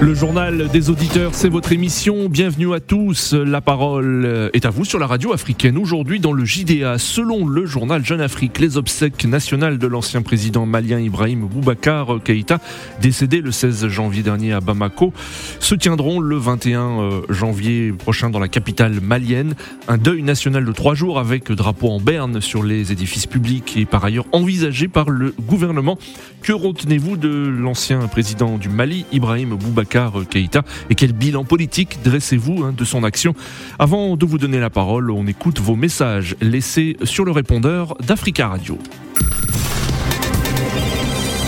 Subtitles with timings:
[0.00, 2.28] Le journal des auditeurs, c'est votre émission.
[2.28, 3.34] Bienvenue à tous.
[3.34, 5.78] La parole est à vous sur la radio africaine.
[5.78, 10.66] Aujourd'hui, dans le JDA, selon le journal Jeune Afrique, les obsèques nationales de l'ancien président
[10.66, 12.58] malien Ibrahim Boubacar Keïta,
[13.00, 15.12] décédé le 16 janvier dernier à Bamako,
[15.60, 19.54] se tiendront le 21 euh, janvier prochain dans la capitale malienne.
[19.88, 23.84] Un deuil national de trois jours avec drapeau en berne sur les édifices publics et
[23.84, 25.98] par ailleurs envisagé par le gouvernement.
[26.42, 32.64] Que retenez-vous de l'ancien président du Mali, Ibrahim Boubacar Keïta et quel bilan politique dressez-vous
[32.64, 33.34] hein, de son action?
[33.78, 38.48] Avant de vous donner la parole, on écoute vos messages laissés sur le répondeur d'Africa
[38.48, 38.78] Radio.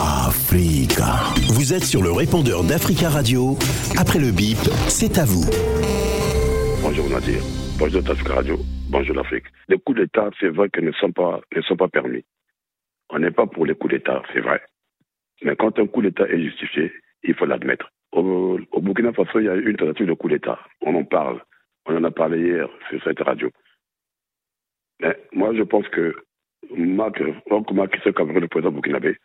[0.01, 1.35] Africa.
[1.49, 3.57] Vous êtes sur le répondeur d'Africa Radio.
[3.99, 4.59] Après le bip,
[4.89, 5.45] c'est à vous.
[6.83, 7.43] Bonjour Nadir.
[7.79, 8.59] Bonjour d'Africa Radio.
[8.89, 9.45] Bonjour l'Afrique.
[9.69, 12.25] Les coups d'État, c'est vrai que ne sont pas, ne sont pas permis.
[13.11, 14.61] On n'est pas pour les coups d'État, c'est vrai.
[15.43, 17.91] Mais quand un coup d'État est justifié, il faut l'admettre.
[18.15, 20.59] Au, Burkina Faso, il y a eu une tentative de coup d'État.
[20.83, 21.41] On en parle.
[21.87, 23.51] On en a parlé hier sur cette radio.
[25.01, 26.15] Mais moi, je pense que
[26.77, 29.17] Marc, Marc le président burkinabé,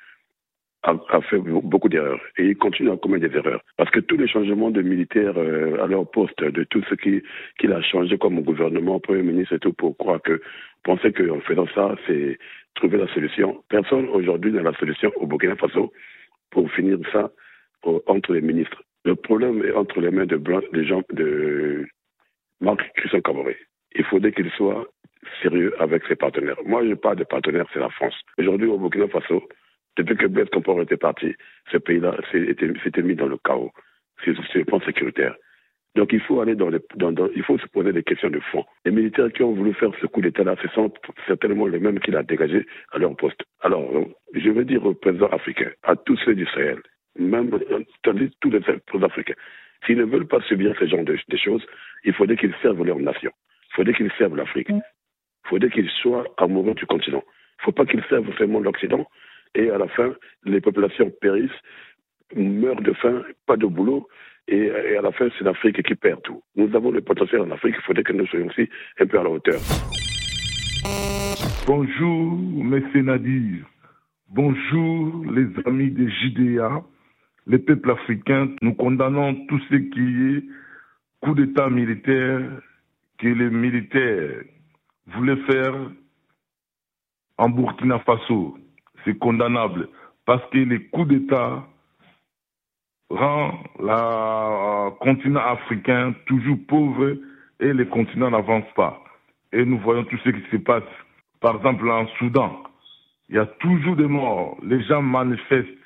[0.84, 2.20] a, a, fait beaucoup d'erreurs.
[2.38, 3.62] Et il continue à commettre des erreurs.
[3.78, 7.22] Parce que tous les changements de militaires euh, à leur poste, de tout ce qu'il
[7.60, 10.42] qui a changé comme gouvernement, Premier ministre et tout, pour croire que,
[10.84, 12.40] penser qu'en faisant ça, c'est
[12.74, 13.64] trouver la solution.
[13.70, 15.94] Personne aujourd'hui n'a la solution au Burkina Faso
[16.50, 17.30] pour finir ça
[17.84, 18.82] entre les ministres.
[19.06, 20.40] Le problème est entre les mains de,
[20.84, 21.88] Jean, de
[22.60, 23.58] Marc Christian Caboret.
[23.96, 24.86] Il faudrait qu'il soit
[25.42, 26.58] sérieux avec ses partenaires.
[26.66, 28.16] Moi, je parle de partenaires, c'est la France.
[28.38, 29.48] Aujourd'hui, au Burkina Faso,
[29.98, 31.34] depuis que Blaise Compaoré était parti,
[31.72, 33.72] ce pays-là s'était mis dans le chaos
[34.24, 35.36] sur le plan sécuritaire.
[35.96, 36.80] Donc il faut aller dans, les,
[37.36, 38.64] il faut se poser des questions de fond.
[38.86, 40.94] Les militaires qui ont voulu faire ce coup d'État-là, ce sont
[41.28, 43.44] certainement les mêmes qu'il a dégagés à leur poste.
[43.62, 43.90] Alors,
[44.34, 46.80] je veux dire aux présidents africains, à tous ceux d'Israël,
[47.18, 47.50] même
[48.04, 49.36] tous les peuples africains.
[49.86, 51.66] S'ils ne veulent pas subir ce genre de, choses,
[52.04, 53.32] il faudrait qu'ils servent leur nation.
[53.72, 54.70] Il faudrait qu'ils servent l'Afrique.
[54.70, 54.82] Il
[55.50, 57.24] faudrait qu'ils soient amoureux du continent.
[57.26, 59.08] Il ne faut pas qu'ils servent seulement l'Occident
[59.56, 60.14] et à la fin,
[60.46, 61.50] les populations périssent,
[62.36, 64.08] meurent de faim, pas de boulot,
[64.48, 66.42] et, à la fin, c'est l'Afrique qui perd tout.
[66.56, 68.68] Nous avons le potentiel en Afrique, il faudrait que nous soyons aussi
[69.00, 69.60] un peu à la hauteur.
[71.68, 72.84] Bonjour, M.
[72.96, 73.66] Nadir.
[74.28, 76.84] Bonjour, les amis des JDA
[77.48, 80.44] les peuples africains, nous condamnons tout ce qui est
[81.22, 82.42] coup d'État militaire
[83.18, 84.44] que les militaires
[85.08, 85.76] voulaient faire
[87.38, 88.58] en Burkina Faso.
[89.04, 89.90] C'est condamnable
[90.26, 91.66] parce que les coups d'État
[93.10, 97.18] rendent le continent africain toujours pauvre
[97.60, 99.02] et le continent n'avance pas.
[99.52, 100.84] Et nous voyons tout ce qui se passe.
[101.42, 102.64] Par exemple, en Soudan,
[103.30, 104.58] il y a toujours des morts.
[104.64, 105.79] Les gens manifestent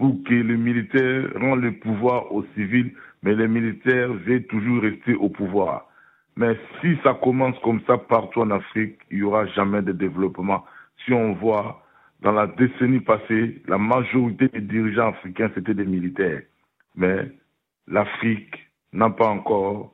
[0.00, 2.90] pour que les militaires rendent le pouvoir aux civils,
[3.22, 5.90] mais les militaires veulent toujours rester au pouvoir.
[6.36, 10.64] Mais si ça commence comme ça partout en Afrique, il n'y aura jamais de développement.
[11.04, 11.84] Si on voit
[12.22, 16.40] dans la décennie passée, la majorité des dirigeants africains, c'était des militaires.
[16.96, 17.30] Mais
[17.86, 18.56] l'Afrique
[18.94, 19.92] n'a pas encore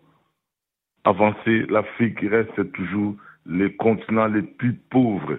[1.02, 1.66] avancé.
[1.68, 5.38] L'Afrique reste toujours le continent le plus pauvre.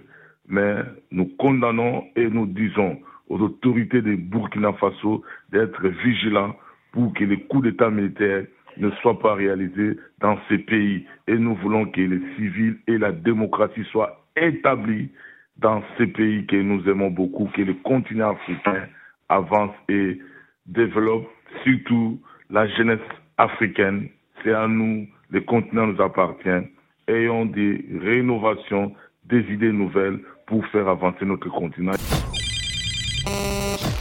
[0.49, 0.75] Mais
[1.11, 2.99] nous condamnons et nous disons
[3.29, 6.55] aux autorités de Burkina Faso d'être vigilants
[6.91, 8.45] pour que les coups d'État militaires
[8.77, 11.05] ne soient pas réalisés dans ces pays.
[11.27, 15.09] Et nous voulons que les civils et la démocratie soient établis
[15.57, 18.87] dans ces pays que nous aimons beaucoup, que le continent africain
[19.29, 20.19] avance et
[20.67, 21.27] développe,
[21.63, 22.99] surtout la jeunesse
[23.37, 24.09] africaine.
[24.43, 26.67] C'est à nous, le continent nous appartient.
[27.07, 28.93] Ayons des rénovations,
[29.25, 31.93] des idées nouvelles pour faire avancer notre continent.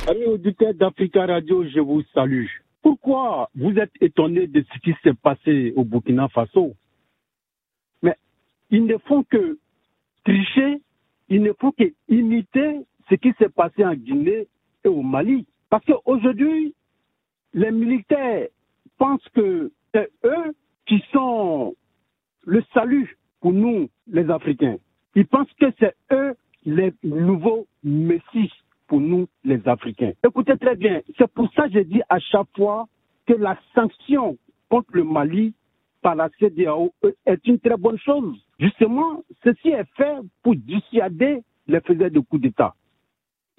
[0.08, 2.46] Amis auditeurs d'Africa Radio, je vous salue.
[2.80, 6.74] Pourquoi vous êtes étonnés de ce qui s'est passé au Burkina Faso?
[8.02, 8.14] Mais
[8.70, 9.58] ils ne font que
[10.24, 10.80] tricher,
[11.28, 14.46] ils ne font que imiter ce qui s'est passé en Guinée
[14.84, 15.44] et au Mali.
[15.70, 16.72] Parce qu'aujourd'hui,
[17.52, 18.46] les militaires
[18.98, 20.54] pensent que c'est eux
[20.86, 21.74] qui sont
[22.44, 24.76] le salut pour nous, les Africains.
[25.16, 26.34] Ils pensent que c'est eux
[26.64, 28.52] les nouveaux messies
[28.86, 30.12] pour nous, les Africains.
[30.24, 32.86] Écoutez très bien, c'est pour ça que je dis à chaque fois
[33.26, 34.36] que la sanction
[34.68, 35.54] contre le Mali
[36.02, 36.92] par la CDAO
[37.24, 38.36] est une très bonne chose.
[38.58, 42.74] Justement, ceci est fait pour dissuader les faiseurs de coups d'État.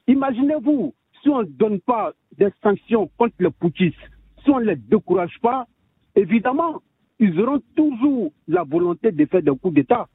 [0.08, 3.98] Imaginez-vous, si on ne donne pas des sanctions contre les poutistes,
[4.44, 5.68] si on ne les décourage pas,
[6.16, 6.82] évidemment,
[7.20, 10.08] ils auront toujours la volonté de faire des coups d'État.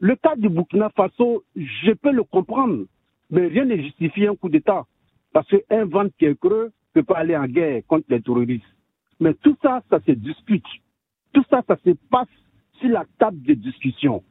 [0.00, 2.84] Le cas du Burkina Faso, je peux le comprendre,
[3.30, 4.84] mais rien ne justifie un coup d'État.
[5.32, 8.64] Parce qu'un ventre qui est creux ne peut pas aller en guerre contre les terroristes.
[9.20, 10.64] Mais tout ça, ça se discute.
[11.32, 12.28] Tout ça, ça se passe
[12.80, 14.22] sur la table de discussion.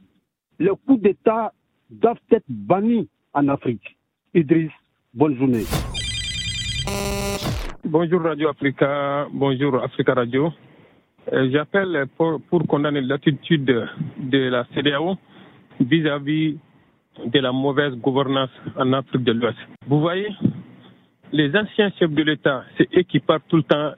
[0.60, 1.54] Les coups d'État
[1.90, 3.98] doivent être bannis en Afrique.
[4.34, 4.72] Idriss,
[5.14, 5.64] bonne journée.
[7.84, 10.52] Bonjour Radio Africa, bonjour Africa Radio.
[11.32, 15.16] Euh, j'appelle pour, pour, condamner l'attitude de la CDAO
[15.80, 16.58] vis-à-vis
[17.26, 19.58] de la mauvaise gouvernance en Afrique de l'Ouest.
[19.88, 20.30] Vous voyez,
[21.32, 23.92] les anciens chefs de l'État, c'est eux qui partent tout le temps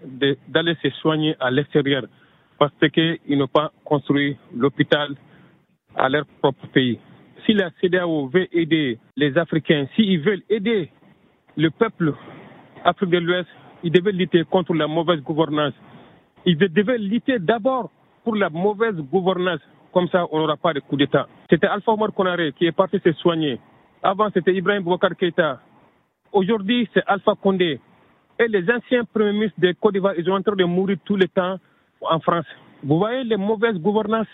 [0.48, 2.04] d'aller se soigner à l'extérieur
[2.58, 5.16] parce qu'ils n'ont pas construit l'hôpital
[5.96, 7.00] à leur propre pays.
[7.46, 10.90] Si la CDAO veut aider les Africains, s'ils veulent aider
[11.56, 12.14] le peuple
[12.84, 13.50] africain de l'Ouest,
[13.84, 15.74] ils devaient lutter contre la mauvaise gouvernance.
[16.46, 17.92] Ils devaient lutter d'abord
[18.24, 19.62] pour la mauvaise gouvernance.
[19.94, 21.28] Comme ça, on n'aura pas de coup d'État.
[21.50, 23.60] C'était Alpha Omar Konaré qui est parti se soigner.
[24.04, 25.60] Avant, c'était Ibrahim Boubacar Keïta.
[26.32, 27.80] Aujourd'hui, c'est Alpha Condé.
[28.38, 31.16] Et les anciens premiers ministres de Côte d'Ivoire, ils sont en train de mourir tout
[31.16, 31.58] le temps
[32.02, 32.46] en France.
[32.84, 34.28] Vous voyez les mauvaises gouvernances?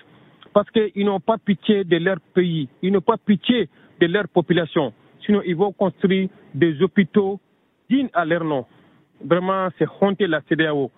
[0.53, 3.69] Parce qu'ils n'ont pas pitié de leur pays, ils n'ont pas pitié
[3.99, 4.93] de leur population.
[5.25, 7.39] Sinon, ils vont construire des hôpitaux
[7.89, 8.65] dignes à leur nom.
[9.23, 10.91] Vraiment, c'est honter la CDAO.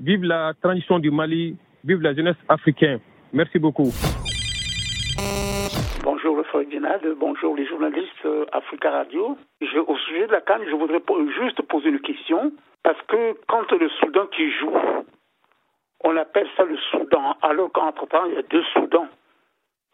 [0.00, 3.00] Vive la transition du Mali, vive la jeunesse africaine.
[3.32, 3.92] Merci beaucoup.
[7.16, 9.36] Bonjour les journalistes euh, Africa Radio.
[9.60, 11.02] au sujet de la Cannes, je voudrais
[11.40, 12.52] juste poser une question.
[12.84, 14.76] Parce que quand le Soudan qui joue,
[16.04, 19.08] on appelle ça le Soudan, alors qu'entre-temps, il y a deux Soudans.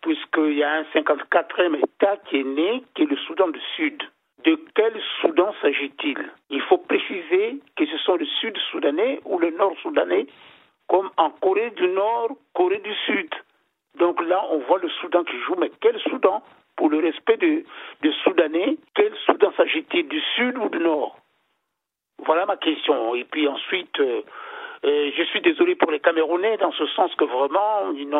[0.02, 4.02] Puisqu'il y a un 54e État qui est né, qui est le Soudan du Sud.
[4.44, 4.92] De quel
[5.22, 6.18] Soudan s'agit-il?
[6.50, 10.26] Il faut préciser que ce sont le Sud-Soudanais ou le Nord-Soudanais,
[10.88, 13.30] comme en Corée du Nord, Corée du Sud.
[13.96, 16.42] Donc là, on voit le Soudan qui joue, mais quel Soudan
[16.76, 17.64] Pour le respect des
[18.02, 21.18] de Soudanais, quel Soudan s'agit-il Du Sud ou du Nord?
[22.24, 23.14] Voilà ma question.
[23.14, 24.22] Et puis ensuite, euh,
[24.84, 28.10] euh, je suis désolé pour les Camerounais, dans ce sens que vraiment, ils,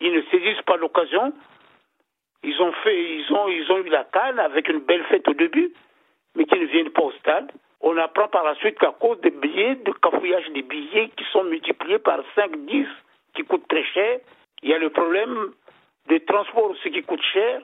[0.00, 1.32] ils ne saisissent pas l'occasion
[2.42, 5.34] ils ont fait, ils ont, ils ont eu la canne avec une belle fête au
[5.34, 5.72] début,
[6.34, 7.52] mais qui ne viennent pas au stade.
[7.80, 11.44] On apprend par la suite qu'à cause des billets, de cafouillage des billets qui sont
[11.44, 12.86] multipliés par 5, 10,
[13.34, 14.20] qui coûtent très cher,
[14.62, 15.52] il y a le problème
[16.08, 17.60] de transport, ce qui coûte cher,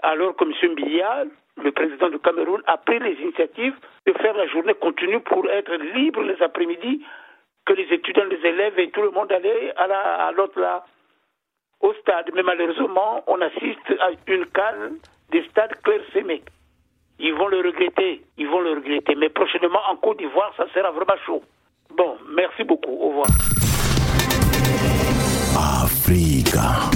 [0.00, 0.74] alors que M.
[0.74, 1.28] Bial,
[1.62, 3.74] le président du Cameroun, a pris les initiatives
[4.06, 7.04] de faire la journée continue pour être libre les après-midi,
[7.64, 10.84] que les étudiants, les élèves et tout le monde allaient à l'autre là
[11.80, 12.30] au stade.
[12.34, 14.98] Mais malheureusement, on assiste à une canne
[15.30, 16.42] des stades clairsemés.
[17.18, 19.14] Ils vont le regretter, ils vont le regretter.
[19.14, 21.42] Mais prochainement, en Côte d'Ivoire, ça sera vraiment chaud.
[21.96, 22.92] Bon, merci beaucoup.
[22.92, 23.55] Au revoir.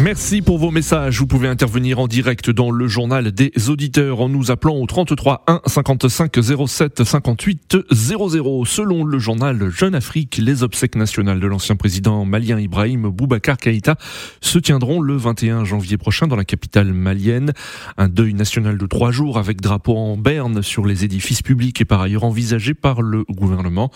[0.00, 1.18] Merci pour vos messages.
[1.18, 5.42] Vous pouvez intervenir en direct dans le journal des auditeurs en nous appelant au 33
[5.48, 6.36] 1 55
[6.68, 8.64] 07 58 00.
[8.64, 13.96] Selon le journal Jeune Afrique, les obsèques nationales de l'ancien président malien Ibrahim Boubacar Keïta
[14.40, 17.52] se tiendront le 21 janvier prochain dans la capitale malienne.
[17.96, 21.84] Un deuil national de trois jours avec drapeau en berne sur les édifices publics est
[21.84, 23.90] par ailleurs envisagé par le gouvernement.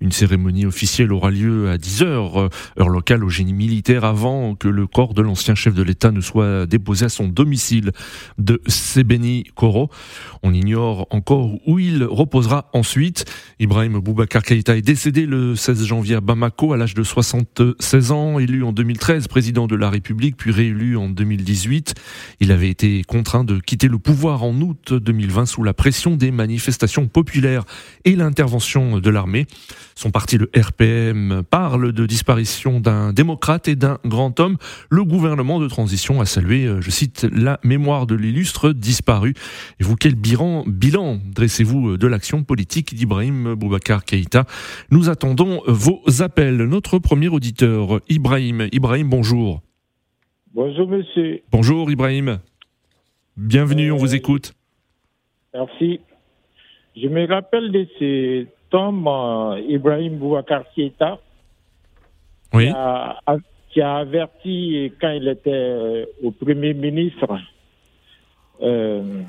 [0.00, 4.68] Une cérémonie officielle aura lieu à 10 heures, heure locale au génie militaire avant que
[4.68, 7.92] le corps de l'ancien chef de l'État ne soit déposé à son domicile
[8.38, 9.90] de Sebeni Koro.
[10.42, 13.24] On ignore encore où il reposera ensuite.
[13.58, 18.38] Ibrahim Boubacar Keïta est décédé le 16 janvier à Bamako à l'âge de 76 ans,
[18.38, 21.94] élu en 2013 président de la République puis réélu en 2018.
[22.40, 26.30] Il avait été contraint de quitter le pouvoir en août 2020 sous la pression des
[26.30, 27.64] manifestations populaires
[28.04, 29.46] et l'intervention de l'armée.
[29.94, 34.56] Son parti, le RPM, parle de disparition d'un démocrate et d'un grand homme.
[34.90, 39.34] Le gouvernement de transition a salué, euh, je cite, la mémoire de l'illustre disparu.
[39.80, 44.44] Et vous, quel bilan, bilan dressez-vous euh, de l'action politique d'Ibrahim Boubacar Keïta?
[44.90, 46.56] Nous attendons vos appels.
[46.56, 48.68] Notre premier auditeur, Ibrahim.
[48.72, 49.62] Ibrahim, bonjour.
[50.54, 51.42] Bonjour, monsieur.
[51.52, 52.38] Bonjour, Ibrahim.
[53.36, 54.52] Bienvenue, on vous euh, écoute.
[55.54, 56.00] Merci.
[56.96, 61.20] Je me rappelle de ces Tom euh, Ibrahim Boubacar Keïta,
[62.52, 62.66] oui.
[62.66, 63.36] qui, a,
[63.82, 67.26] averti quand il était euh, au Premier ministre
[68.62, 69.22] euh,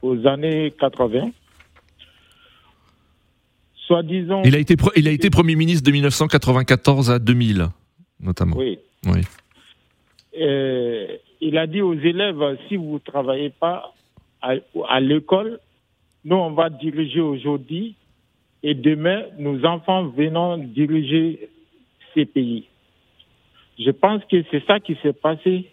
[0.00, 1.30] aux années 80.
[3.86, 4.42] Soi-disant.
[4.44, 7.68] Il a été, il a été Premier ministre de 1994 à 2000,
[8.20, 8.56] notamment.
[8.56, 8.78] Oui.
[9.06, 9.22] oui.
[11.40, 13.92] il a dit aux élèves si vous ne travaillez pas
[14.40, 15.60] à l'école,
[16.24, 17.96] nous, on va diriger aujourd'hui
[18.62, 21.48] et demain, nos enfants venant diriger
[22.14, 22.68] ces pays.
[23.84, 25.66] Je pense que c'est ça qui s'est passé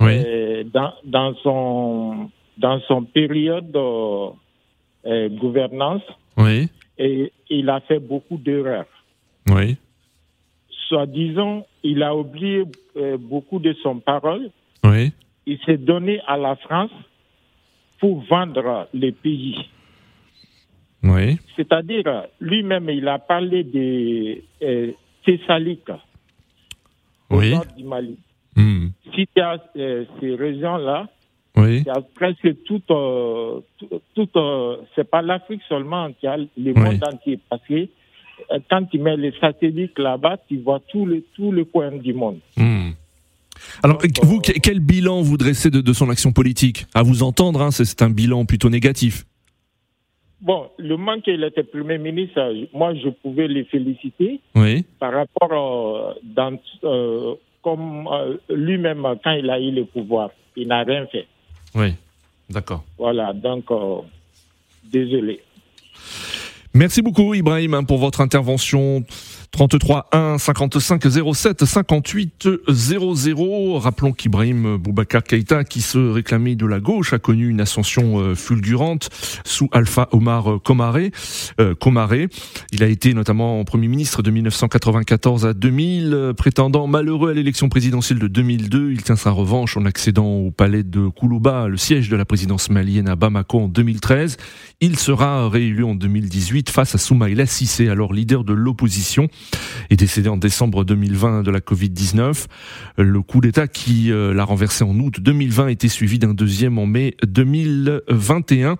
[0.00, 0.12] Oui.
[0.24, 3.78] euh, dans, dans son dans son période de
[5.06, 6.02] euh, gouvernance
[6.36, 6.68] Oui.
[6.98, 8.86] et il a fait beaucoup d'erreurs.
[9.48, 9.76] Oui.
[10.88, 12.64] Soi-disant, il a oublié
[12.96, 14.50] euh, beaucoup de son parole.
[14.84, 15.12] Oui.
[15.46, 16.90] Il s'est donné à la France
[17.98, 19.56] pour vendre les pays.
[21.02, 21.38] Oui.
[21.56, 24.92] C'est-à-dire, lui-même, il a parlé des euh,
[25.24, 25.90] Thessaliques
[27.32, 27.50] au Oui.
[27.50, 28.16] nord du Mali.
[28.56, 28.88] Hmm.
[29.14, 31.08] Si tu as euh, ces régions-là,
[31.56, 31.78] Oui.
[31.80, 36.36] il y a presque tout, euh, tout, tout, euh, c'est pas l'Afrique seulement qui a
[36.36, 36.72] le Oui.
[36.74, 37.38] monde entier.
[37.48, 41.64] Parce que euh, quand tu mets les satellites là-bas, tu vois tout le, tout le
[41.64, 42.38] coin du monde.
[42.56, 42.90] Hmm.
[43.82, 46.86] Alors, vous, que- quel bilan vous dressez de, de son action politique?
[46.94, 49.24] À vous entendre, hein, c'est un bilan plutôt négatif.
[50.42, 54.84] Bon, le moment qu'il était Premier ministre, moi, je pouvais les féliciter Oui.
[54.98, 60.66] par rapport euh, dans, euh, comme euh, lui-même, quand il a eu le pouvoir, il
[60.66, 61.28] n'a rien fait.
[61.76, 61.94] Oui.
[62.50, 62.82] D'accord.
[62.98, 63.98] Voilà, donc, euh,
[64.82, 65.40] désolé.
[66.74, 69.04] Merci beaucoup Ibrahim pour votre intervention.
[69.50, 71.02] 33 1 55
[71.34, 73.78] 07 58 00.
[73.78, 78.34] Rappelons qu'Ibrahim Boubacar Keïta, qui se réclamait de la gauche, a connu une ascension euh,
[78.34, 79.10] fulgurante
[79.44, 81.12] sous Alpha Omar Komaré.
[81.60, 82.28] Euh, Komaré.
[82.72, 87.68] Il a été notamment Premier ministre de 1994 à 2000, euh, prétendant malheureux à l'élection
[87.68, 88.92] présidentielle de 2002.
[88.92, 92.70] Il tient sa revanche en accédant au palais de Koulouba, le siège de la présidence
[92.70, 94.38] malienne à Bamako en 2013.
[94.80, 99.28] Il sera réélu en 2018 face à Soumaïla Sissé, alors leader de l'opposition,
[99.90, 102.46] et décédé en décembre 2020 de la Covid-19.
[102.98, 106.86] Le coup d'État qui euh, l'a renversé en août 2020 était suivi d'un deuxième en
[106.86, 108.76] mai 2021.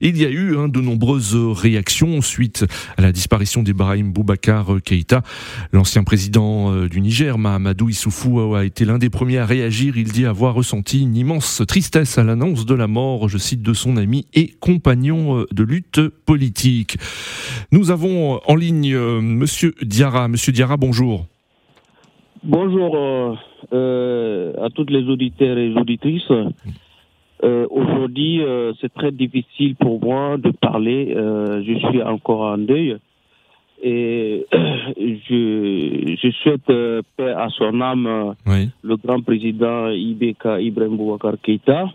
[0.00, 2.64] Et il y a eu hein, de nombreuses réactions suite
[2.96, 5.22] à la disparition d'Ibrahim Boubacar Keïta.
[5.72, 9.96] L'ancien président euh, du Niger, Mahamadou Issoufou, a été l'un des premiers à réagir.
[9.96, 13.72] Il dit avoir ressenti une immense tristesse à l'annonce de la mort, je cite, de
[13.72, 16.98] son ami et compagnon euh, de lutte politique.
[17.72, 20.28] Nous avons en ligne euh, Monsieur Diarra.
[20.28, 21.26] Monsieur Diarra, bonjour.
[22.42, 23.34] Bonjour euh,
[23.72, 26.30] euh, à toutes les auditeurs et auditrices.
[27.42, 28.40] Euh, Aujourd'hui,
[28.80, 31.14] c'est très difficile pour moi de parler.
[31.14, 32.96] Je suis encore en deuil.
[33.82, 36.66] Et je, je souhaite
[37.16, 38.70] paix à son âme, Oui.
[38.82, 41.86] le grand président IBK Ibrahim Boubacar Keïta.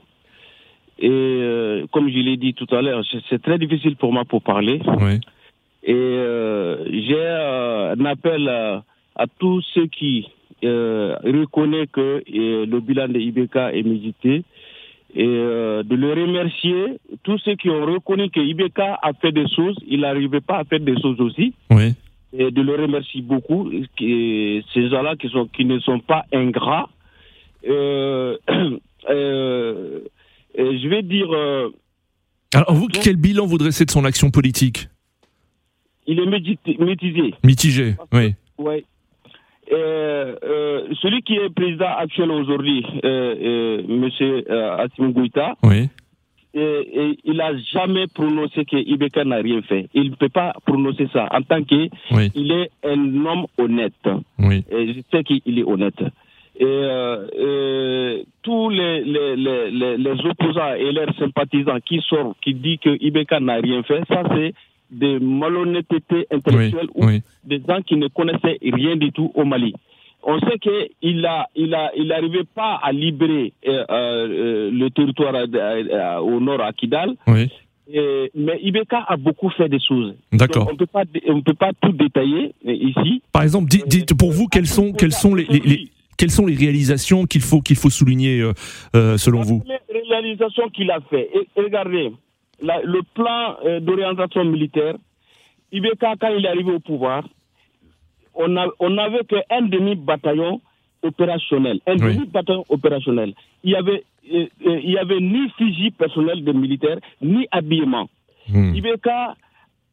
[1.01, 4.41] Et euh, comme je l'ai dit tout à l'heure, c'est- très difficile pour moi pour
[4.41, 4.81] parler.
[4.99, 5.19] Oui.
[5.83, 8.83] Et euh, j'ai euh, un appel à,
[9.15, 10.27] à tous ceux qui
[10.61, 14.43] reconnaissent que le bilan de IBK est médité
[15.15, 16.99] et euh, de le remercier.
[17.23, 20.63] Tous ceux qui ont reconnu que IBK a fait des choses, il n'arrivait pas à
[20.65, 21.53] faire des choses aussi.
[21.71, 21.93] Oui.
[22.33, 23.71] Et de le remercier beaucoup.
[23.99, 26.89] Et ces gens-là qui, sont, qui ne sont pas ingrats.
[27.67, 28.37] Euh,
[29.09, 30.01] euh,
[30.57, 31.69] je vais dire, euh,
[32.53, 34.87] Alors vous, quel bilan vous dressez de son action politique
[36.11, 37.33] il est métisé.
[37.43, 37.95] Mitigé.
[38.11, 38.33] Oui.
[38.57, 38.83] Ouais.
[39.71, 45.87] Euh, euh, celui qui est président actuel aujourd'hui, euh, euh, Monsieur euh, Goïta, Oui.
[46.55, 49.87] euh, euh, il n'a jamais prononcé que Ibeka n'a rien fait.
[49.93, 52.31] Il ne peut pas prononcer ça en tant qu'il Oui.
[52.35, 53.93] est un homme honnête.
[54.39, 54.63] Oui.
[54.71, 56.01] Et je sais qu'il est honnête.
[56.61, 62.53] Et euh, tous les, les, les, les, les opposants et leurs sympathisants qui sortent, qui
[62.53, 64.53] disent que Ibeka n'a rien fait, ça c'est
[64.91, 66.25] des malhonnêtetés Oui.
[66.31, 67.21] intellectuelles ou Oui.
[67.45, 69.73] des gens qui ne connaissaient rien du tout au Mali.
[70.23, 75.33] On sait qu'il a, il a, il n'arrivait pas à libérer euh, euh, le territoire
[75.35, 77.47] euh, au nord à Kidal, Oui.
[77.91, 80.13] Et- mais Ibeka a beaucoup fait des choses.
[80.31, 80.67] D'accord.
[80.69, 83.23] On on peut pas tout détailler ici.
[83.31, 85.87] Par exemple, dites, dites pour vous quelles sont quelles sont les, les- les-
[86.19, 88.51] quelles sont les réalisations qu'il faut qu'il faut souligner euh,
[88.95, 89.63] euh, selon vous?
[89.67, 91.29] Les réalisations qu'il a fait.
[91.33, 92.11] Et, et regardez,
[92.61, 94.95] la- le plan euh, d'orientation militaire,
[95.71, 97.23] Ibeka, quand il est arrivé au pouvoir,
[98.35, 100.61] on n'avait qu'un demi-bataillon
[101.03, 101.79] opérationnel.
[101.87, 102.15] Un Oui.
[102.15, 103.33] demi-bataillon opérationnel.
[103.63, 108.09] Il y avait, euh, il y avait ni fusil personnel de militaires, ni habillement.
[108.49, 108.73] Hmm.
[108.75, 109.35] Ibeka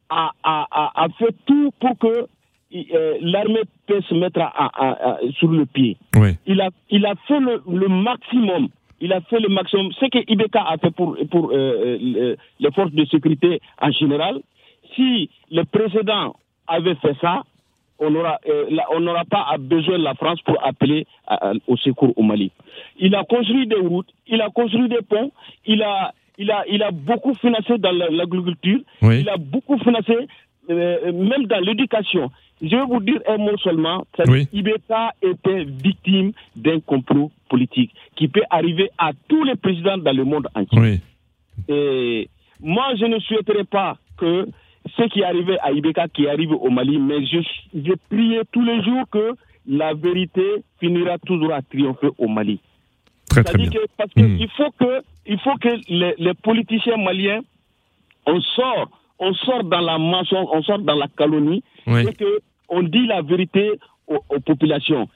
[0.09, 2.27] a, a, a, a fait tout pour que
[3.21, 6.35] l'armée puisse se mettre à- à- à- sur le pied Oui.
[6.45, 8.67] il a, il a fait le, le maximum.
[8.99, 9.91] Il a fait le maximum.
[9.93, 13.91] Ce que Ibeka a fait pour, pour euh, euh, le- les forces de sécurité en
[13.91, 14.39] général,
[14.95, 16.35] si le précédent
[16.67, 17.43] avait fait ça,
[17.99, 22.51] on n'aura euh, pas besoin de la France pour appeler à- au secours au Mali.
[22.99, 25.31] Il a construit des routes, il a construit des ponts,
[25.65, 29.21] il a, il a, il a beaucoup financé dans la- l'agriculture, Oui.
[29.21, 30.15] il a beaucoup financé
[30.69, 32.29] euh, même dans l'éducation.
[32.61, 34.05] Je vais vous dire un mot seulement.
[34.27, 34.47] Oui.
[34.51, 40.23] Ibeka était victime d'un complot politique qui peut arriver à tous les présidents dans le
[40.23, 40.79] monde entier.
[40.79, 40.99] Oui.
[41.69, 44.47] Et moi, je ne souhaiterais pas que
[44.95, 47.39] ce qui arrivait à Ibeka qui arrive au Mali, mais je,
[47.73, 49.35] je priais tous les jours que
[49.67, 52.59] la vérité finira toujours à triompher au Mali.
[53.29, 53.69] Très, très bien.
[53.97, 54.47] parce qu'il hmm.
[54.55, 57.41] faut que, il faut que les, les, politiciens maliens,
[58.25, 62.83] on sort, on sort dans la mensonge, on sort dans la calomnie, et que on
[62.83, 65.07] dit la vérité aux, populations.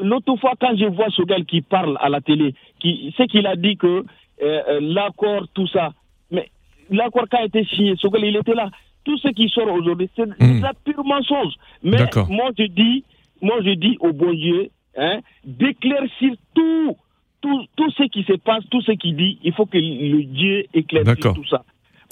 [0.00, 3.56] L'autre fois, quand je vois gars qui parle à la télé, qui, c'est qu'il a
[3.56, 4.04] dit que euh,
[4.42, 5.92] euh, l'accord, tout ça,
[6.30, 6.48] mais
[6.90, 8.70] l'accord qui a été signé, gars, il était là.
[9.04, 10.62] Tout ce qui sort aujourd'hui, c'est hmm.
[10.62, 11.52] la pure mensonge.
[11.82, 11.98] Mais
[12.30, 13.04] moi, je dis,
[13.42, 16.96] moi, je dis au bon Dieu, hein, d'éclaircir tout,
[17.42, 20.64] tout, tout ce qui se passe, tout ce qu'il dit, il faut que le Dieu
[20.72, 21.62] éclaircisse tout ça.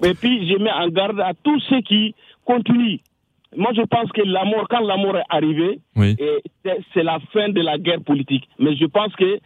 [0.05, 2.99] Et puis, je mets en garde à tous ceux qui continuent.
[3.57, 5.81] Moi, je pense que l'amour, quand l'amour est arrivé,
[6.95, 8.49] c'est la fin de la guerre politique.
[8.59, 9.39] Mais je pense que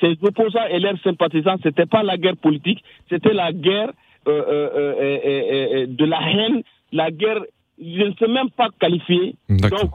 [0.00, 3.90] ces opposants et leurs sympathisants, c'était pas la guerre politique, c'était la guerre
[4.26, 6.62] euh, euh, euh, de la haine,
[6.92, 7.40] la guerre,
[7.80, 9.36] je ne sais même pas qualifier.
[9.48, 9.90] Donc,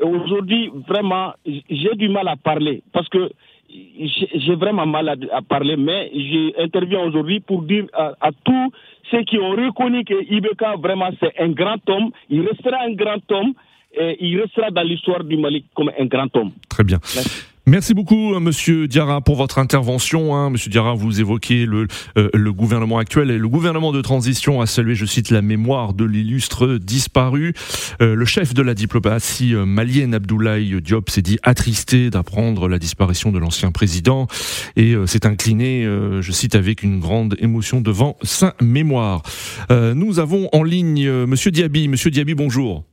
[0.00, 3.30] aujourd'hui, vraiment, j'ai du mal à parler parce que
[3.70, 8.72] j'ai vraiment mal à, parler, mais j'interviens aujourd'hui pour dire à, tous
[9.10, 12.10] ceux qui ont reconnu que Ibeka, vraiment, c'est un grand homme.
[12.30, 13.54] Il restera un grand homme
[13.96, 16.52] et il restera dans l'histoire du Mali comme un grand homme.
[16.68, 16.98] Très bien.
[17.14, 17.53] Merci
[17.94, 20.34] beaucoup, euh, Monsieur Diarra, pour votre intervention.
[20.34, 20.50] Hein.
[20.50, 21.86] Monsieur Diarra, vous évoquez le,
[22.18, 25.94] euh, le gouvernement actuel et le gouvernement de transition a salué, je cite, la mémoire
[25.94, 27.54] de l'illustre disparu.
[28.00, 33.32] Euh, le chef de la diplomatie malienne, Abdoulaye Diop, s'est dit attristé d'apprendre la disparition
[33.32, 34.26] de l'ancien président
[34.76, 35.84] et s'est incliné,
[36.20, 39.22] je cite, avec une grande émotion devant sa mémoire.
[39.70, 41.88] nous avons en ligne Monsieur Diaby.
[41.88, 42.84] Monsieur Diaby, bonjour.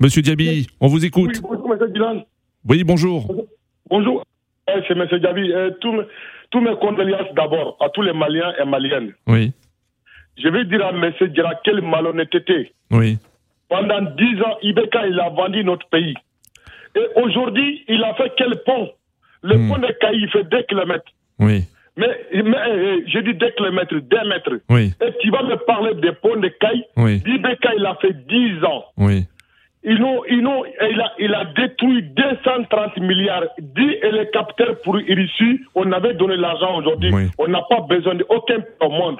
[0.00, 1.36] Monsieur Diaby, on vous écoute.
[1.36, 2.24] Oui, bonjour, monsieur Dylan.
[2.68, 3.46] Oui, bonjour.
[3.88, 4.24] Bonjour,
[4.68, 5.52] eh, c'est monsieur Diaby.
[5.52, 9.12] Eh, tous mes condoléances d'abord à tous les Maliens et Maliennes.
[9.26, 9.52] Oui.
[10.36, 12.72] Je vais dire à monsieur Diarra quelle malhonnêteté.
[12.90, 13.18] Oui.
[13.68, 16.14] Pendant dix ans, Ibeka, il a vendu notre pays.
[16.96, 18.90] Et aujourd'hui, il a fait quel pont?
[19.42, 19.68] Le hmm.
[19.68, 21.04] pont de Caï, il fait 2 km.
[21.38, 21.64] Oui.
[21.96, 24.60] Mais, mais je dis 2 km, 2 mètres.
[24.68, 24.92] Oui.
[25.00, 27.22] Et tu vas me parler des ponts de Caï oui.
[27.26, 28.84] Ibeka, il a fait 10 ans.
[28.96, 29.24] Oui.
[29.84, 33.44] Ils ont, ils ont, il, a, il a détruit 230 milliards.
[33.58, 35.60] 10 hélicoptères pour ici.
[35.74, 37.12] On avait donné l'argent aujourd'hui.
[37.38, 39.18] On n'a pas besoin d'aucun au monde.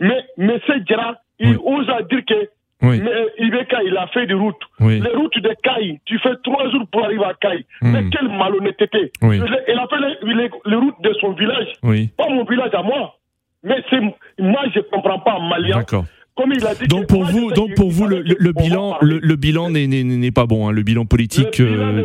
[0.00, 0.58] Mais M.
[0.86, 2.48] Djera, il ose dire que
[2.82, 2.98] mais
[3.38, 4.62] Ibeka, il a fait des routes.
[4.80, 7.64] Les routes de Caille, tu fais trois jours pour arriver à Caille.
[7.82, 7.92] Hmm.
[7.92, 9.12] Mais quelle malhonnêteté.
[9.22, 11.68] Il a fait les, routes de son village.
[12.16, 13.16] Pas mon village à moi.
[13.62, 13.84] Mais
[14.38, 15.76] moi, je ne comprends pas en malien.
[15.76, 16.04] D'accord
[16.88, 20.82] donc pour vous, donc pour vous, le, bilan, le, bilan n'est pas bon, hein, le
[20.82, 21.58] bilan politique.
[21.58, 22.02] Le bilan euh,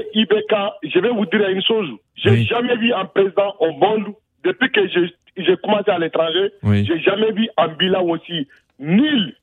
[0.83, 1.89] je vais vous dire une chose.
[2.15, 6.51] J'ai jamais vu un président au monde depuis que j'ai commencé à l'étranger.
[6.63, 8.47] J'ai jamais vu un bilan aussi
[8.79, 9.35] nul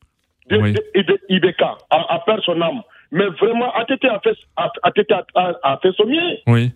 [0.48, 0.56] de,
[1.28, 2.82] IBK à, à, son âme.
[3.10, 6.38] Mais vraiment, ATT a fait, a, fait son mieux.
[6.46, 6.72] Oui.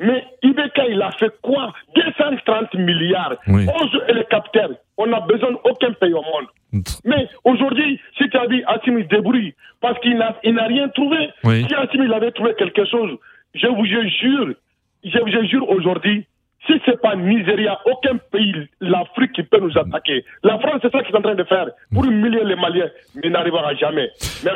[0.00, 1.72] Mais IBK, il a fait quoi?
[1.94, 3.66] 230 milliards, oui.
[3.68, 4.70] 11 hélicoptères.
[4.96, 6.82] On n'a besoin d'aucun pays au monde.
[7.04, 10.34] Mais aujourd'hui, si tu as dit Assim il débrouille, parce qu'il n'a
[10.66, 11.30] rien trouvé.
[11.44, 13.16] Si Assim il avait trouvé quelque chose,
[13.54, 14.54] je vous jure,
[15.04, 16.26] je vous jure aujourd'hui,
[16.66, 20.24] si ce n'est pas Nigeria, aucun pays, l'Afrique qui peut nous attaquer.
[20.42, 22.88] La France, c'est ça qu'il est en train de faire pour humilier les Maliens,
[23.22, 24.10] mais n'arrivera jamais.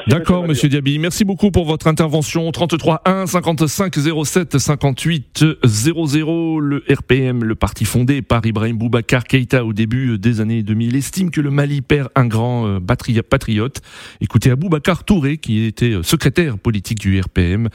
[0.07, 0.99] D'accord, monsieur Diaby.
[0.99, 2.51] Merci beaucoup pour votre intervention.
[2.51, 3.95] 33 1 55
[4.25, 6.61] 07 58 00.
[6.61, 11.31] Le RPM, le parti fondé par Ibrahim Boubacar Keïta au début des années 2000, estime
[11.31, 12.81] que le Mali perd un grand euh,
[13.29, 13.81] patriote.
[14.21, 17.69] Écoutez Boubacar Touré, qui était euh, secrétaire politique du RPM.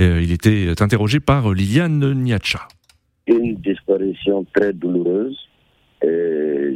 [0.00, 2.68] Euh, il était interrogé par Liliane Niacha
[3.28, 5.38] une disparition très douloureuse.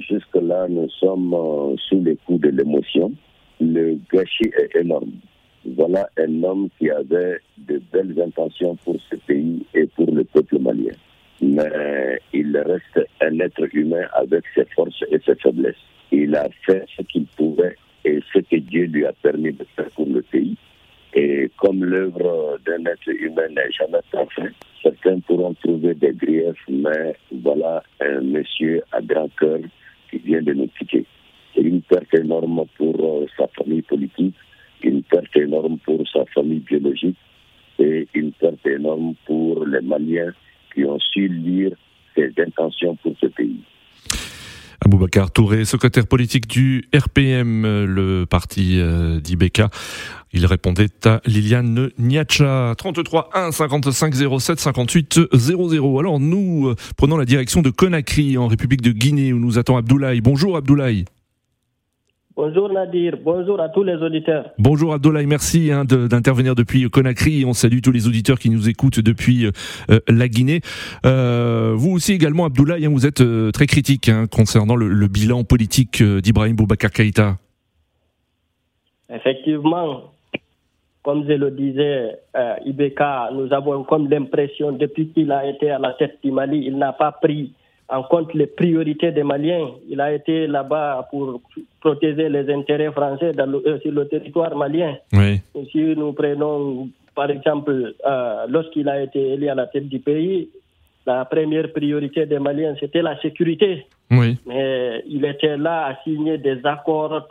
[0.08, 3.12] Jusque-là, nous sommes euh, sous les coups de l'émotion.
[3.60, 5.12] Le gâchis est énorme.
[5.64, 10.58] Voilà un homme qui avait de belles intentions pour ce pays et pour le peuple
[10.58, 10.92] malien.
[11.40, 15.76] Mais il reste un être humain avec ses forces et ses faiblesses.
[16.10, 19.90] Il a fait ce qu'il pouvait et ce que Dieu lui a permis de faire
[19.94, 20.56] pour le pays.
[21.14, 27.14] Et comme l'œuvre d'un être humain n'est jamais parfaite, certains pourront trouver des griefs, mais
[27.42, 29.58] voilà un monsieur à grand cœur
[30.10, 31.04] qui vient de nous quitter.
[31.54, 34.34] C'est une perte énorme pour euh, sa famille politique,
[34.82, 37.16] une perte énorme pour sa famille biologique
[37.78, 40.32] et une perte énorme pour les Maliens
[40.74, 41.72] qui ont su lire
[42.14, 43.60] ses intentions pour ce pays.
[44.84, 49.70] Aboubacar Touré, secrétaire politique du RPM, le parti euh, d'Ibeka.
[50.32, 52.74] Il répondait à Liliane Niacha.
[52.76, 55.98] 33 1 55 07 58 00.
[56.00, 59.76] Alors nous euh, prenons la direction de Conakry en République de Guinée où nous attend
[59.76, 60.20] Abdoulaye.
[60.20, 61.04] Bonjour Abdoulaye.
[62.34, 64.50] Bonjour Nadir, bonjour à tous les auditeurs.
[64.58, 67.44] Bonjour Abdoulaye, merci hein, d'intervenir depuis Conakry.
[67.44, 70.60] On salue tous les auditeurs qui nous écoutent depuis euh, la Guinée.
[71.04, 75.08] Euh, vous aussi également Abdoulaye, hein, vous êtes euh, très critique hein, concernant le, le,
[75.08, 77.36] bilan politique euh, d'Ibrahim Boubacar Keïta.
[79.10, 80.12] Effectivement,
[81.02, 85.78] comme je le disais, euh, Ibeka, nous avons comme l'impression, depuis qu'il a été à
[85.78, 87.52] la tête du Mali, il n'a pas pris
[87.88, 89.68] en compte les priorités des Maliens.
[89.88, 91.40] Il a été là-bas pour
[91.80, 94.96] protéger les intérêts français dans le, euh, sur le territoire malien.
[95.12, 95.40] Oui.
[95.70, 100.48] Si nous prenons, par exemple, euh, lorsqu'il a été élu à la tête du pays,
[101.06, 103.86] la première priorité des Maliens, c'était la sécurité.
[104.10, 104.36] Oui.
[104.46, 107.28] Mais il était là à signer des accords,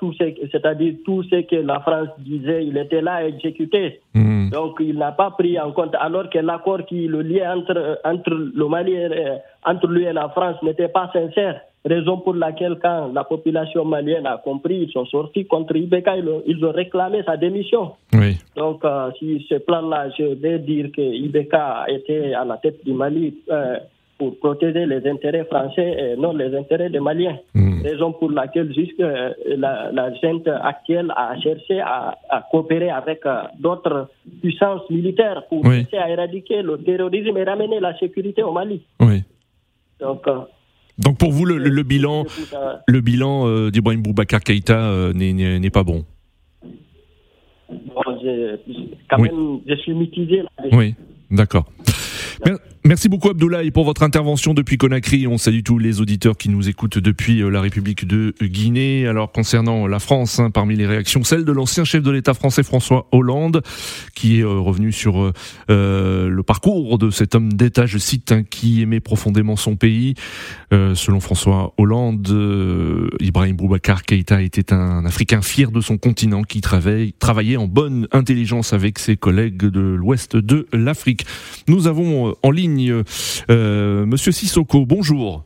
[0.52, 4.02] c'est-à-dire tout ce que la France disait, il était là à exécuter.
[4.14, 4.41] Mmh.
[4.52, 8.32] Donc il n'a pas pris en compte, alors que l'accord qui le liait entre, entre
[8.32, 9.10] le Mali et,
[9.66, 11.62] entre lui et la France n'était pas sincère.
[11.84, 16.30] Raison pour laquelle, quand la population malienne a compris, ils sont sortis contre Ibeka, ils
[16.30, 17.94] ont, ils ont réclamé sa démission.
[18.14, 18.38] Oui.
[18.56, 22.94] Donc, euh, si ce plan-là, je vais dire que Ibeka était à la tête du
[22.94, 23.78] Mali euh,
[24.20, 27.38] pour protéger les intérêts français et non les intérêts des Maliens.
[27.56, 27.71] Mmh.
[27.84, 33.42] Raison pour laquelle jusque la, la junte actuelle a cherché à, à coopérer avec euh,
[33.60, 34.10] d'autres
[34.42, 35.80] puissances militaires pour Oui.
[35.82, 38.82] essayer à éradiquer le terrorisme et ramener la sécurité au Mali.
[39.00, 39.24] Oui.
[40.00, 40.40] Donc, euh,
[40.98, 45.14] Donc pour vous, le, le- le bilan, euh, le bilan euh, d'Ibrahim Boubacar Keïta euh,
[45.14, 46.04] n'est- pas bon.
[47.72, 48.58] bon, je,
[49.10, 49.30] quand Oui.
[49.32, 50.42] même, je suis mitigé.
[50.44, 50.50] là.
[50.72, 50.96] Oui,
[51.30, 51.66] d'accord.
[52.92, 55.26] Mer- Merci beaucoup Abdoulaye pour votre intervention depuis Conakry.
[55.26, 59.08] On salue tous les auditeurs qui nous écoutent depuis euh, la République de Guinée.
[59.08, 62.62] Alors concernant la France, hein, parmi les réactions, celle de l'ancien chef de l'État français
[62.64, 63.64] François Hollande,
[64.14, 65.32] qui est euh, revenu sur
[65.70, 70.14] euh, le parcours de cet homme d'État, je cite, hein, qui aimait profondément son pays.
[70.72, 76.62] Selon François Hollande, euh, Ibrahim Boubacar Keïta était un Africain fier de son continent qui
[76.62, 81.26] travaillait en bonne intelligence avec ses collègues de l'ouest de l'Afrique.
[81.68, 84.86] Nous avons en ligne euh, Monsieur Sissoko.
[84.86, 85.44] Bonjour.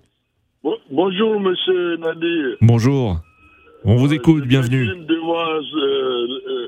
[0.64, 2.58] Bon- bonjour, monsieur Nadir.
[2.62, 3.18] Bonjour.
[3.84, 4.46] On vous écoute.
[4.46, 4.88] Bienvenue.
[4.90, 6.68] Euh, euh,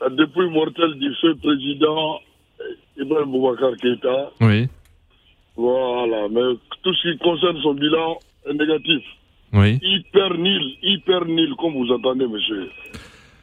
[0.00, 2.18] la dépouille mortelle du feu président
[2.60, 4.30] euh, Ibrahim Boubacar Keïta.
[4.40, 4.68] Oui.
[5.56, 9.02] Voilà, mais tout ce qui concerne son bilan est négatif.
[9.52, 9.78] Oui.
[9.82, 12.68] Hyper nul, hyper nul, comme vous entendez, monsieur.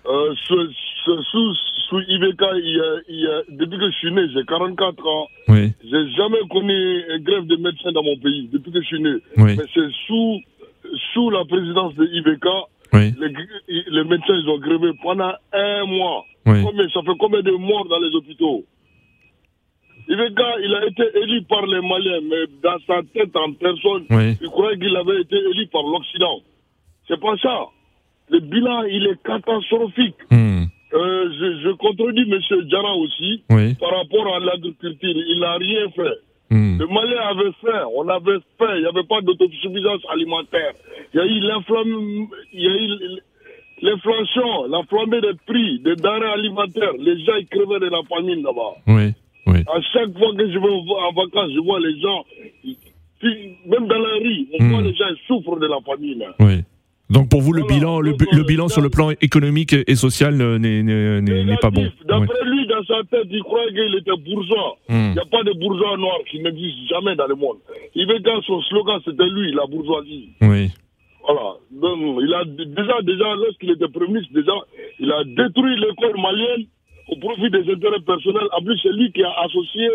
[0.07, 0.71] Euh, ce-
[1.05, 1.55] sous,
[1.89, 5.71] sous IBK, il il depuis que je suis né, j'ai 44 ans, Oui.
[5.83, 9.15] j'ai jamais connu une grève de médecins dans mon pays, depuis que je suis né.
[9.37, 9.55] Oui.
[9.57, 10.39] Mais c'est sous,
[11.13, 12.45] sous la présidence de IBK,
[12.93, 13.13] Oui.
[13.19, 16.25] les, médecins ils ont grévé pendant un mois.
[16.45, 18.63] Combien, ça fait combien de morts dans les hôpitaux?
[20.07, 24.05] IBK, il a été élu par les Maliens, mais dans sa tête en personne,
[24.41, 26.39] il croyait qu'il avait été élu par l'Occident.
[27.07, 27.65] C'est pas ça.
[28.31, 30.15] Le bilan, il est catastrophique.
[30.31, 30.38] Hmm.
[30.93, 32.39] Euh, je, je contredis M.
[32.65, 33.75] Diarra aussi Oui.
[33.75, 35.09] par rapport à l'agriculture.
[35.15, 36.17] Il n'a rien fait.
[36.51, 36.79] Hmm.
[36.79, 40.73] Le Mali avait faim, on avait faim, il n'y avait pas d'autosuffisance alimentaire.
[41.13, 41.39] Il y a eu
[43.81, 46.93] l'inflation, la flambée des prix, des denrées alimentaires.
[46.97, 48.75] Les gens ils crevaient de la famine là-bas.
[48.87, 49.13] Oui.
[49.47, 49.59] Oui.
[49.67, 52.25] À chaque fois que je vais en vacances, je vois les gens,
[53.67, 54.71] même dans la rue, on Hmm.
[54.71, 56.23] voit les gens souffrent de la famine.
[56.39, 56.63] Oui.
[57.09, 57.75] Donc pour vous, le Voilà.
[57.75, 61.87] bilan, le, bilan sur le plan économique et social n'est- pas bon.
[62.05, 64.77] D'après lui, dans sa tête, il croyait qu'il était bourgeois.
[64.89, 65.11] Il Hmm.
[65.13, 67.57] n'y a pas de bourgeois noir qui n'existe jamais dans le monde.
[67.95, 70.29] Il veut dans son slogan, c'était lui, la bourgeoisie.
[70.41, 70.69] Oui.
[71.25, 71.55] Voilà.
[71.71, 74.53] Donc, il a déjà, déjà, lorsqu'il était Premier ministre, déjà,
[74.99, 76.65] il a détruit l'école malienne
[77.09, 78.47] au profit des intérêts personnels.
[78.55, 79.89] En plus, c'est lui qui a associé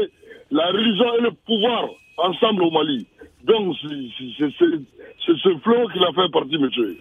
[0.51, 3.07] la religion et le pouvoir ensemble au Mali.
[3.47, 6.99] Donc, c'est- ce flot qu'il a fait partie, monsieur.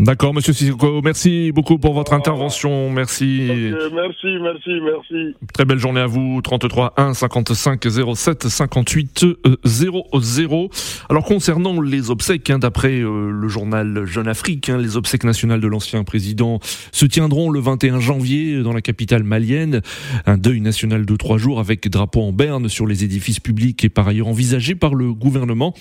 [0.00, 1.02] D'accord, Monsieur Sissoko.
[1.02, 2.88] Merci beaucoup pour votre intervention.
[2.88, 3.70] Merci.
[3.92, 5.36] Merci, merci, merci.
[5.52, 6.40] Très belle journée à vous.
[6.40, 9.26] 33 1 55 07 58
[9.62, 10.70] 00.
[11.10, 15.60] Alors concernant les obsèques, hein, d'après euh, le journal Jeune Afrique, hein, les obsèques nationales
[15.60, 16.60] de l'ancien président
[16.92, 19.82] se tiendront le 21 janvier dans la capitale malienne.
[20.24, 23.90] Un deuil national de trois jours avec drapeau en berne sur les édifices publics est
[23.90, 25.74] par ailleurs envisagé par le gouvernement.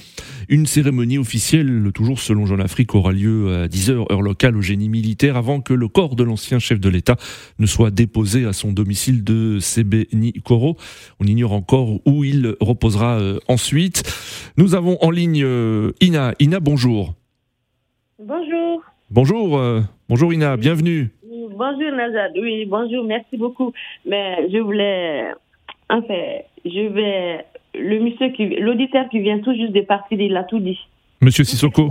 [0.49, 4.89] Une cérémonie officielle, toujours selon Jeune Afrique, aura lieu à 10h heure locale au génie
[4.89, 7.15] militaire avant que le corps de l'ancien chef de l'État
[7.59, 9.59] ne soit déposé à son domicile de
[10.43, 10.77] Koro.
[11.19, 14.03] On ignore encore où il reposera euh, ensuite.
[14.57, 16.33] Nous avons en ligne euh, Ina.
[16.39, 17.13] Ina, bonjour.
[18.19, 18.83] Bonjour.
[19.11, 21.09] Bonjour, euh, bonjour Ina, bienvenue.
[21.51, 23.73] Bonjour Nazad, oui, bonjour, merci beaucoup.
[24.05, 25.25] Mais je voulais,
[25.89, 27.45] enfin, je vais,
[27.75, 30.79] le monsieur qui, l'auditeur qui vient tout juste de partir, il a tout dit.
[31.21, 31.89] Monsieur Sissoko.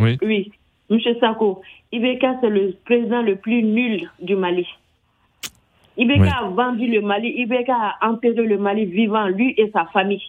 [0.00, 0.18] oui.
[0.22, 0.52] oui.
[0.90, 4.66] Monsieur Sako, Ibeka, c'est le président le plus nul du Mali.
[5.96, 10.22] Ibeka a vendu le Mali, Ibeka a enterré le Mali vivant, lui et sa famille.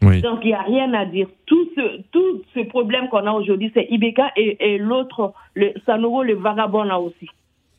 [0.00, 1.26] Donc il n'y a rien à dire.
[1.46, 6.34] Tout ce, tout ce problème qu'on a aujourd'hui, c'est Ibeka et, l'autre, le Sanoro, le
[6.34, 7.28] vagabond là aussi.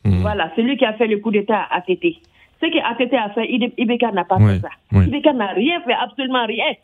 [0.04, 0.20] Mhm.
[0.20, 2.16] Voilà, c'est lui qui a fait le coup d'État à ATT.
[2.60, 3.46] Ce que ATT a fait,
[3.78, 4.68] Ibeka n'a pas fait ça.
[4.92, 6.74] Ibeka n'a rien fait, absolument rien.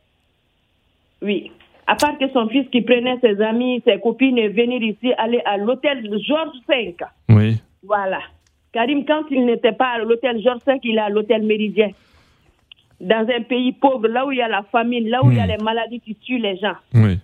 [1.22, 1.52] Oui.
[1.86, 5.40] À part que son fils qui prenait ses amis, ses copines et venir ici, aller
[5.44, 6.96] à l'hôtel Georges V.
[7.28, 7.60] Oui.
[7.84, 8.18] Voilà.
[8.72, 11.90] Karim, quand il n'était pas à l'hôtel Georges V, il est à l'hôtel Méridien
[13.00, 15.40] dans un pays pauvre, là où il y a la famine, là où il y
[15.40, 15.50] a hmm.
[15.58, 16.76] les maladies qui tuent les gens.
[16.94, 17.18] Oui.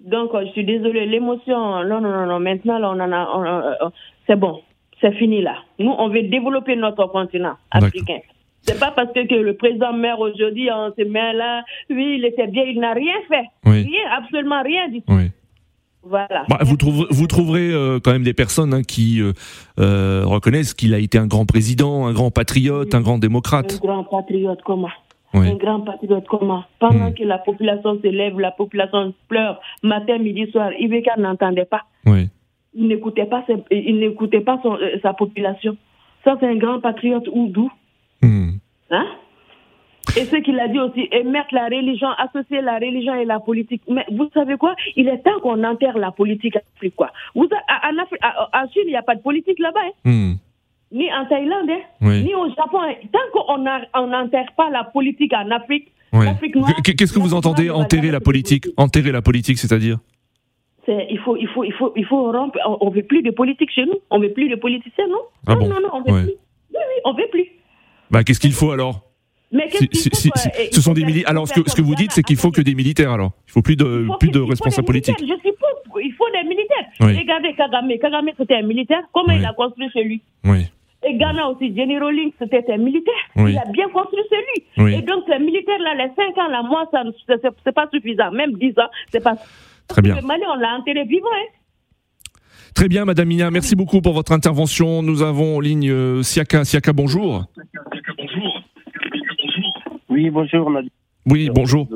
[0.00, 3.82] Donc, euh, je suis désolée, l'émotion, non, non, non, non, maintenant, là, on en a,
[3.82, 3.88] euh,
[4.26, 4.60] c'est bon,
[5.00, 5.56] c'est fini là.
[5.78, 8.18] Nous, on veut développer notre continent africain.
[8.66, 12.46] C'est pas parce que, le président meurt aujourd'hui, on se met là, oui, il était
[12.48, 13.44] bien, il n'a rien fait.
[13.64, 15.12] Rien, absolument rien du tout.
[15.12, 15.30] Oui.
[16.02, 16.44] Voilà.
[16.48, 16.76] Bah, vous,
[17.10, 19.20] vous trouverez euh, quand même des personnes hein, qui
[19.76, 23.80] reconnaissent qu'il a été un grand président, un grand patriote, un grand démocrate.
[23.82, 24.90] Un grand patriote, comment
[25.42, 27.14] un grand patriote comment Pendant hmm.
[27.14, 31.82] que la population se lève, la population pleure, matin, midi, soir, Ibeka n'entendait pas.
[32.04, 32.28] Oui.
[32.74, 35.76] Il n'écoutait pas, il n'écoutait pas euh, sa population.
[36.24, 37.70] Ça, c'est un grand patriote ou d'où.
[38.90, 39.06] Hein?
[40.16, 43.40] Et ce qu'il a dit aussi, et mettre la religion, associer la religion et la
[43.40, 43.82] politique.
[43.88, 44.74] Mais vous savez quoi?
[44.94, 46.96] Il est temps qu'on enterre la politique en Afrique.
[46.96, 47.10] Quoi.
[47.34, 49.80] Vous, en, Afrique, en Chine, il n'y a pas de politique là-bas.
[49.84, 50.10] Hein?
[50.10, 50.32] Hmm
[50.92, 52.22] ni en Thaïlande, hein.
[52.22, 52.78] ni au Japon.
[52.80, 52.94] Hein.
[53.12, 55.92] Tant qu'on n'enterre pas la politique en Afrique,
[56.84, 58.66] Qu'est-ce que vous entendez enterrer la politique?
[58.76, 59.98] Enterrer la politique, c'est-à-dire?
[60.88, 62.58] Il faut, il faut, il faut, il faut rompre.
[62.80, 63.98] On veut plus de politique chez nous.
[64.08, 65.18] On veut plus de politiciens, non?
[65.46, 66.32] Ah Non, non, non, on veut plus.
[66.32, 66.34] Oui,
[66.74, 67.46] oui, on veut plus.
[68.10, 69.02] Bah, qu'est-ce qu'il faut alors?
[69.52, 71.30] Mais ce sont des militaires.
[71.30, 73.12] Alors, ce que, ce que vous dites, c'est qu'il faut que des militaires.
[73.12, 75.16] Alors, il faut plus de, plus de responsables politiques.
[75.20, 76.00] Je suis pour.
[76.00, 76.86] Il faut des militaires.
[77.00, 77.88] Regardez Kagame.
[78.00, 79.02] Kagame, c'était un militaire.
[79.12, 80.20] Comment il a construit chez lui?
[80.44, 80.66] Oui.
[81.08, 83.14] Et Ghana aussi, Jenny Rawlings, c'était un militaire.
[83.36, 84.94] Il a bien construit celui.
[84.94, 87.04] Et donc, les militaires, là, les 5 ans, là, moi, ça,
[87.64, 88.32] c'est pas suffisant.
[88.32, 89.36] Même 10 ans, c'est pas
[89.88, 90.16] Très bien.
[90.16, 91.52] Le Mali, on l'a enterré vivant, hein.
[92.74, 95.02] Très bien, Madame Mina, merci beaucoup pour votre intervention.
[95.02, 96.64] Nous avons en ligne euh, Siaka.
[96.64, 97.46] Siaka, bonjour.
[100.16, 100.72] Oui, bonjour.
[101.26, 101.86] Oui, bonjour.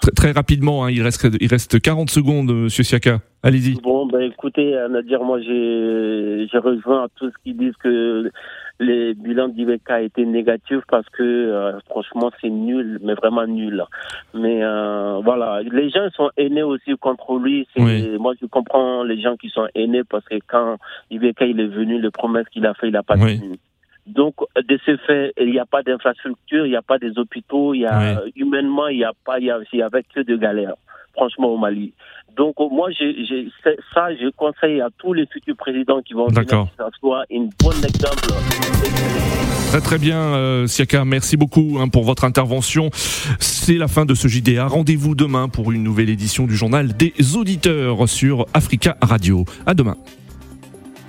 [0.00, 3.18] Très, très rapidement, hein, il, reste, il reste 40 secondes, Monsieur Siaka.
[3.42, 3.80] Allez-y.
[3.80, 8.30] Bon, ben écoutez, Nadir, moi j'ai rejoint à tous qui disent que
[8.78, 13.82] les bilans d'Iveka étaient négatifs parce que euh, franchement c'est nul, mais vraiment nul.
[14.34, 17.66] Mais euh, voilà, les gens sont hainés aussi contre lui.
[17.76, 20.76] Moi je comprends les gens qui sont hainés parce que quand
[21.10, 23.58] Iveka il est venu, les promesses qu'il a fait, il n'a pas tenu.
[24.08, 27.74] Donc, de ce fait, il n'y a pas d'infrastructure, il n'y a pas des hôpitaux,
[27.74, 30.20] il y a, humainement, il n'y a pas, il y, a, il y avait que
[30.20, 30.74] de galères,
[31.14, 31.92] franchement, au Mali.
[32.36, 33.48] Donc, moi, j'ai,
[33.94, 37.50] ça, je conseille à tous les futurs présidents qui vont venir que ça soit une
[37.62, 38.28] bonne exemple.
[39.70, 42.88] Très très bien, euh, Siaka, merci beaucoup hein, pour votre intervention.
[43.38, 44.66] C'est la fin de ce JDA.
[44.66, 49.44] Rendez-vous demain pour une nouvelle édition du journal des auditeurs sur Africa Radio.
[49.66, 49.96] À demain.